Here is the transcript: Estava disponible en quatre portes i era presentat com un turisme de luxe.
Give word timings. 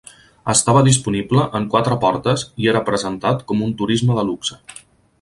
Estava 0.53 0.81
disponible 0.87 1.43
en 1.59 1.69
quatre 1.75 1.99
portes 2.05 2.47
i 2.65 2.73
era 2.75 2.83
presentat 2.91 3.47
com 3.53 3.65
un 3.67 3.79
turisme 3.83 4.21
de 4.21 4.29
luxe. 4.33 4.63